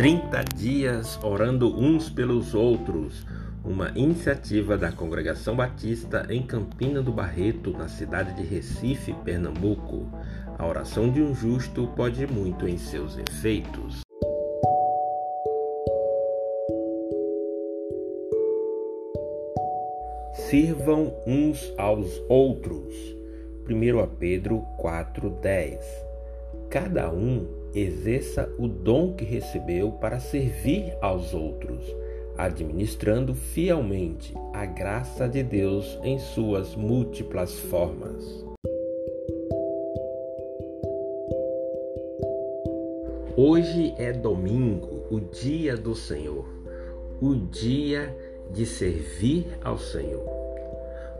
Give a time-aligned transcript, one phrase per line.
[0.00, 3.22] 30 dias orando uns pelos outros,
[3.62, 10.10] uma iniciativa da Congregação Batista em Campina do Barreto, na cidade de Recife, Pernambuco.
[10.58, 14.00] A oração de um justo pode muito em seus efeitos.
[20.48, 22.94] Sirvam uns aos outros.
[23.68, 25.78] 1 Pedro 4:10.
[26.70, 31.84] Cada um exerça o dom que recebeu para servir aos outros,
[32.36, 38.44] administrando fielmente a graça de Deus em suas múltiplas formas.
[43.36, 46.44] Hoje é domingo, o dia do Senhor,
[47.20, 48.14] o dia
[48.52, 50.29] de servir ao Senhor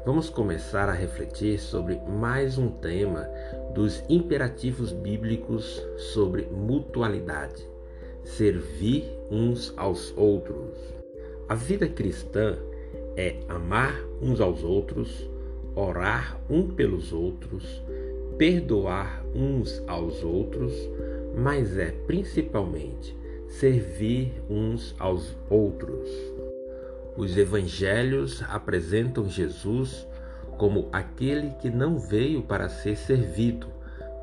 [0.04, 3.28] vamos começar a refletir sobre mais um tema
[3.74, 7.68] dos imperativos bíblicos sobre mutualidade,
[8.24, 10.78] servir uns aos outros.
[11.48, 12.56] A vida cristã
[13.16, 15.28] é amar uns aos outros,
[15.74, 17.82] orar um pelos outros,
[18.38, 20.73] perdoar uns aos outros,
[21.37, 26.09] mas é principalmente servir uns aos outros.
[27.16, 30.06] Os evangelhos apresentam Jesus
[30.56, 33.66] como aquele que não veio para ser servido,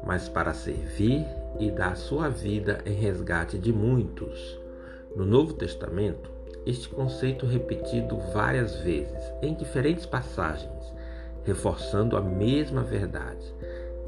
[0.04, 1.26] mas para servir
[1.60, 4.60] e dar sua vida em resgate de muitos.
[5.16, 6.32] No Novo Testamento,
[6.66, 10.94] este conceito é repetido várias vezes em diferentes passagens,
[11.44, 13.54] reforçando a mesma verdade.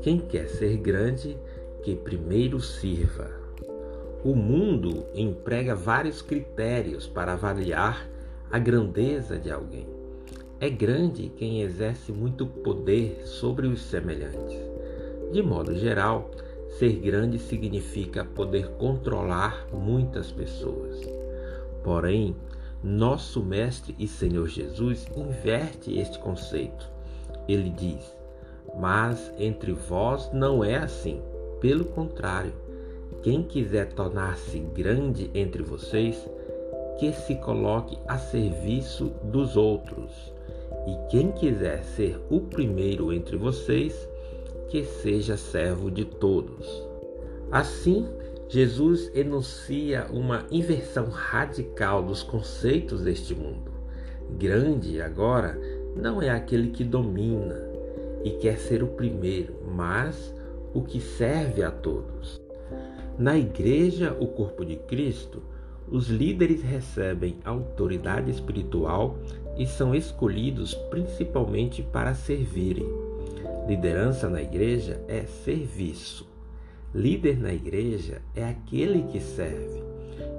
[0.01, 1.37] Quem quer ser grande,
[1.83, 3.29] que primeiro sirva.
[4.23, 8.07] O mundo emprega vários critérios para avaliar
[8.51, 9.87] a grandeza de alguém.
[10.59, 14.57] É grande quem exerce muito poder sobre os semelhantes.
[15.31, 16.31] De modo geral,
[16.79, 20.99] ser grande significa poder controlar muitas pessoas.
[21.83, 22.35] Porém,
[22.83, 26.89] nosso Mestre e Senhor Jesus inverte este conceito.
[27.47, 28.17] Ele diz:
[28.79, 31.21] Mas entre vós não é assim.
[31.61, 32.53] Pelo contrário,
[33.21, 36.27] quem quiser tornar-se grande entre vocês,
[36.99, 40.33] que se coloque a serviço dos outros.
[40.85, 44.07] E quem quiser ser o primeiro entre vocês,
[44.67, 46.85] que seja servo de todos.
[47.51, 48.05] Assim,
[48.49, 53.71] Jesus enuncia uma inversão radical dos conceitos deste mundo.
[54.37, 55.59] Grande agora
[55.95, 57.69] não é aquele que domina
[58.23, 60.35] e quer ser o primeiro, mas
[60.73, 62.41] o que serve a todos.
[63.17, 65.41] Na igreja, o corpo de Cristo,
[65.91, 69.17] os líderes recebem autoridade espiritual
[69.57, 72.87] e são escolhidos principalmente para servirem.
[73.67, 76.27] Liderança na igreja é serviço.
[76.93, 79.83] Líder na igreja é aquele que serve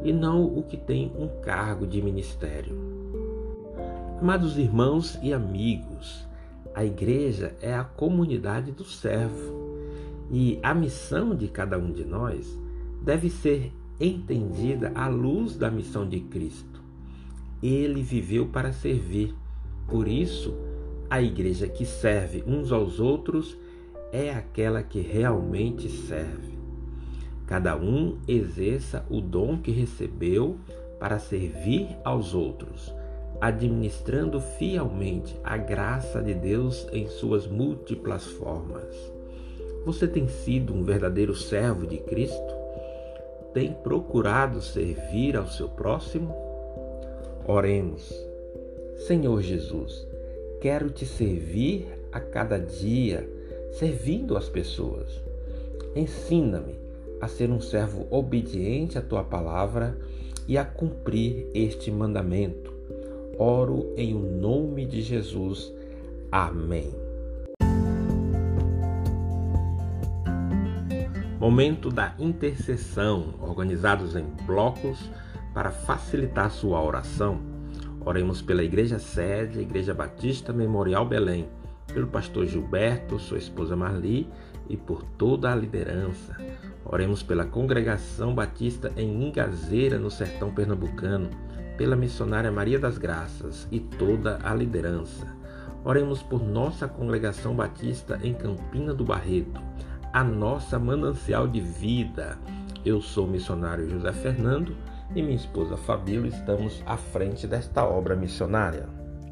[0.03, 2.77] e não o que tem um cargo de ministério.
[4.21, 6.27] Amados irmãos e amigos,
[6.75, 9.61] a igreja é a comunidade do servo
[10.31, 12.59] e a missão de cada um de nós
[13.03, 16.81] deve ser entendida à luz da missão de Cristo.
[17.63, 19.35] Ele viveu para servir.
[19.87, 20.55] Por isso,
[21.11, 23.59] a igreja que serve uns aos outros
[24.13, 26.59] é aquela que realmente serve.
[27.47, 30.57] Cada um exerça o dom que recebeu
[30.99, 32.95] para servir aos outros,
[33.41, 38.95] administrando fielmente a graça de Deus em suas múltiplas formas.
[39.85, 42.60] Você tem sido um verdadeiro servo de Cristo?
[43.53, 46.35] Tem procurado servir ao seu próximo?
[47.47, 48.13] Oremos.
[49.07, 50.07] Senhor Jesus,
[50.61, 53.29] quero te servir a cada dia,
[53.73, 55.21] servindo as pessoas.
[55.97, 56.75] Ensina-me
[57.21, 59.97] a ser um servo obediente à tua palavra
[60.47, 62.73] e a cumprir este mandamento.
[63.39, 65.73] Oro em o nome de Jesus.
[66.31, 67.10] Amém.
[71.41, 75.11] Momento da intercessão, organizados em blocos
[75.55, 77.41] para facilitar sua oração.
[78.05, 81.49] Oremos pela Igreja Sede, Igreja Batista Memorial Belém,
[81.95, 84.29] pelo pastor Gilberto, sua esposa Marli
[84.69, 86.37] e por toda a liderança.
[86.85, 91.31] Oremos pela Congregação Batista em Ingazeira, no sertão pernambucano,
[91.79, 95.27] pela missionária Maria das Graças e toda a liderança.
[95.87, 99.59] Oremos por nossa Congregação Batista em Campina do Barreto
[100.13, 102.37] a nossa manancial de vida.
[102.85, 104.75] Eu sou o missionário José Fernando
[105.15, 108.89] e minha esposa Fabíola estamos à frente desta obra missionária.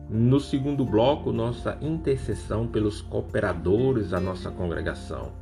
[0.09, 5.33] No segundo bloco, nossa intercessão pelos cooperadores da nossa congregação.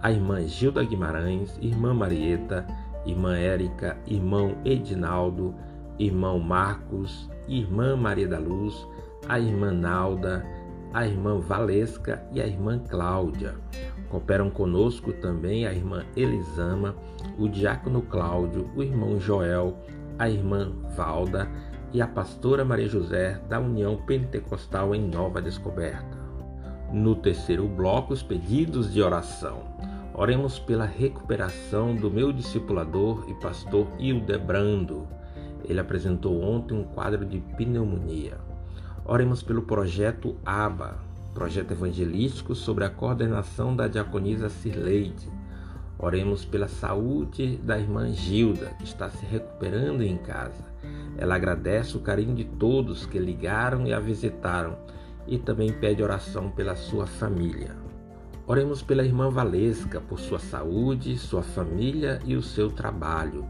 [0.00, 2.64] A irmã Gilda Guimarães, irmã Marieta,
[3.04, 5.54] irmã Érica, irmão Edinaldo,
[5.98, 8.86] irmão Marcos, irmã Maria da Luz,
[9.28, 10.46] a irmã Nalda,
[10.94, 13.54] a irmã Valesca e a irmã Cláudia.
[14.16, 16.96] Cooperam conosco também a irmã Elisama,
[17.38, 19.76] o diácono Cláudio, o irmão Joel,
[20.18, 21.46] a irmã Valda
[21.92, 26.16] e a pastora Maria José da União Pentecostal em Nova Descoberta.
[26.90, 29.64] No terceiro bloco, os pedidos de oração.
[30.14, 35.06] Oremos pela recuperação do meu discipulador e pastor Hildebrando.
[35.62, 38.38] Ele apresentou ontem um quadro de pneumonia.
[39.04, 41.05] Oremos pelo projeto ABA,
[41.36, 45.30] projeto evangelístico sobre a coordenação da diaconisa Cirleide.
[45.98, 50.64] Oremos pela saúde da irmã Gilda, que está se recuperando em casa.
[51.18, 54.78] Ela agradece o carinho de todos que ligaram e a visitaram
[55.26, 57.76] e também pede oração pela sua família.
[58.46, 63.44] Oremos pela irmã Valesca, por sua saúde, sua família e o seu trabalho.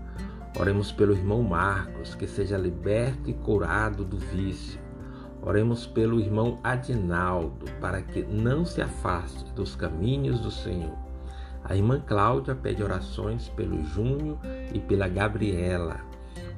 [0.59, 4.86] Oremos pelo irmão Marcos, que seja liberto e curado do vício.
[5.47, 10.99] Oremos pelo irmão Adinaldo, para que não se afaste dos caminhos do Senhor.
[11.63, 14.39] A irmã Cláudia pede orações pelo Júnior
[14.75, 16.01] e pela Gabriela.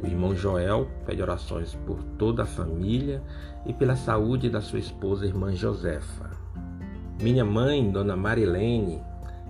[0.02, 3.22] O irmão Joel pede orações por toda a família
[3.66, 6.30] e pela saúde da sua esposa, irmã Josefa.
[7.20, 9.02] Minha mãe, Dona Marilene,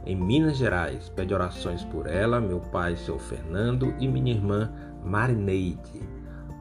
[0.04, 4.72] em Minas Gerais, pede orações por ela, meu pai, seu Fernando e minha irmã
[5.04, 6.17] Marineide.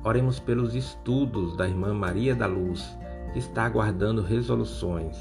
[0.08, 2.98] Oremos pelos estudos da irmã Maria da Luz,
[3.34, 5.18] que está aguardando resoluções,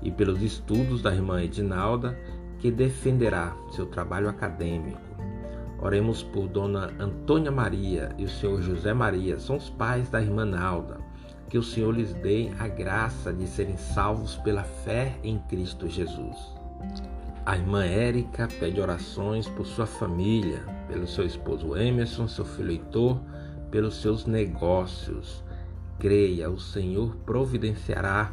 [0.00, 2.18] e pelos estudos da irmã Edinalda,
[2.58, 4.98] que defenderá seu trabalho acadêmico.
[5.78, 10.46] Oremos por Dona Antônia Maria e o Senhor José Maria, são os pais da irmã
[10.46, 10.96] Nalda
[11.50, 16.54] que o Senhor lhes dê a graça de serem salvos pela fé em Cristo Jesus.
[17.44, 23.20] A irmã Érica pede orações por sua família, pelo seu esposo Emerson, seu filho Heitor,
[23.74, 25.42] pelos seus negócios.
[25.98, 28.32] Creia, o Senhor providenciará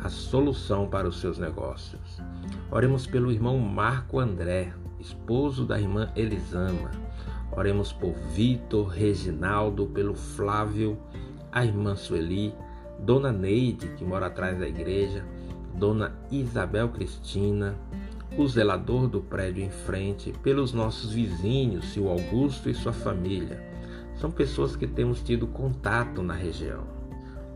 [0.00, 2.22] a solução para os seus negócios.
[2.70, 6.92] Oremos pelo irmão Marco André, esposo da irmã Elisama.
[7.50, 10.96] Oremos por Vitor, Reginaldo, pelo Flávio,
[11.50, 12.54] a irmã Sueli,
[13.00, 15.24] Dona Neide, que mora atrás da igreja,
[15.74, 17.74] Dona Isabel Cristina,
[18.38, 23.74] o zelador do prédio em frente, pelos nossos vizinhos, seu Augusto e sua família.
[24.16, 26.84] São pessoas que temos tido contato na região.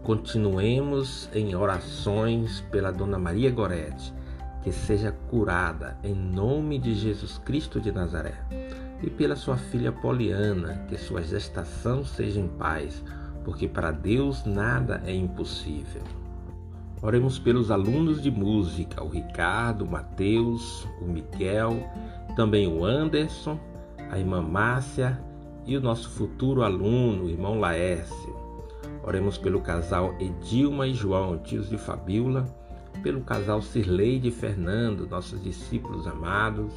[0.03, 4.15] Continuemos em orações pela Dona Maria Gorete,
[4.63, 8.35] que seja curada em nome de Jesus Cristo de Nazaré,
[9.03, 13.03] e pela sua filha Poliana, que sua gestação seja em paz
[13.45, 16.03] porque para Deus nada é impossível.
[17.03, 21.83] Oremos pelos alunos de música, o Ricardo, o Mateus, o Miguel,
[22.37, 23.59] também o Anderson,
[24.11, 25.19] a irmã Márcia
[25.67, 28.37] e o nosso futuro aluno, o irmão Laércio.
[29.03, 32.47] Oremos pelo casal Edilma e João, tios de Fabíola,
[33.03, 36.73] pelo casal Cirleide e Fernando, nossos discípulos amados,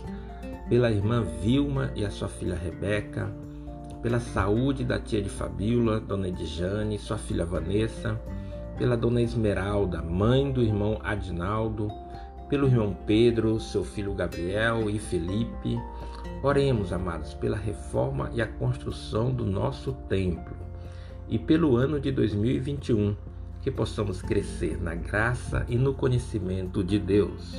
[0.70, 3.34] pela irmã Vilma e a sua filha Rebeca,
[4.02, 8.20] pela saúde da tia de Fabíola, dona Edjane, sua filha Vanessa,
[8.78, 11.90] pela dona Esmeralda, mãe do irmão Adinaldo,
[12.50, 15.80] pelo irmão Pedro, seu filho Gabriel e Felipe.
[16.44, 20.54] Oremos, amados, pela reforma e a construção do nosso templo
[21.30, 23.16] e pelo ano de 2021,
[23.62, 27.56] que possamos crescer na graça e no conhecimento de Deus.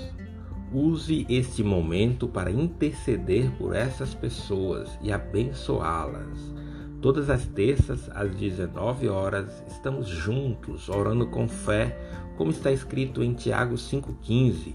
[0.71, 6.53] Use este momento para interceder por essas pessoas e abençoá-las.
[7.01, 11.99] Todas as terças, às 19 horas, estamos juntos, orando com fé,
[12.37, 14.75] como está escrito em Tiago 5,15.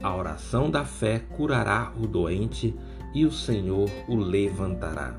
[0.00, 2.74] A oração da fé curará o doente
[3.14, 5.14] e o Senhor o levantará.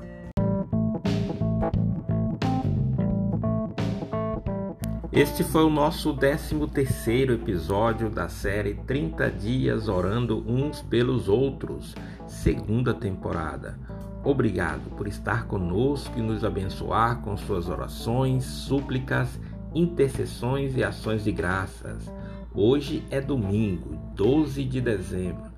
[5.12, 11.94] Este foi o nosso 13 terceiro episódio da série 30 dias orando uns pelos outros,
[12.26, 13.78] segunda temporada.
[14.24, 19.38] Obrigado por estar conosco e nos abençoar com suas orações, súplicas,
[19.72, 22.10] intercessões e ações de graças.
[22.52, 25.53] Hoje é domingo, 12 de dezembro,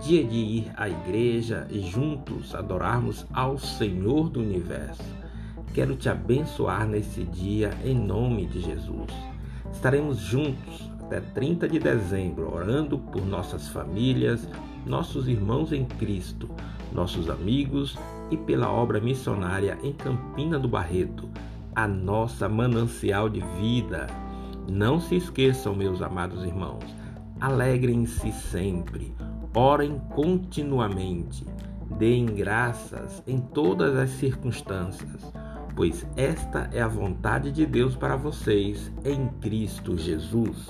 [0.00, 5.02] dia de ir à igreja e juntos adorarmos ao Senhor do universo.
[5.74, 9.12] Quero te abençoar nesse dia em nome de Jesus.
[9.72, 14.48] Estaremos juntos até 30 de dezembro, orando por nossas famílias,
[14.86, 16.48] nossos irmãos em Cristo,
[16.92, 17.98] nossos amigos
[18.30, 21.28] e pela obra missionária em Campina do Barreto,
[21.74, 24.06] a nossa manancial de vida.
[24.68, 26.84] Não se esqueçam, meus amados irmãos,
[27.40, 29.14] alegrem-se sempre,
[29.54, 31.46] orem continuamente
[31.96, 35.32] Deem graças em todas as circunstâncias,
[35.74, 40.68] pois esta é a vontade de Deus para vocês em Cristo Jesus.